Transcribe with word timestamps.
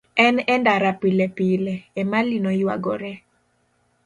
En 0.27 0.35
e 0.53 0.55
ndara 0.61 0.91
pilepile, 1.01 1.73
Emali 2.01 2.37
noyuagore. 2.43 3.13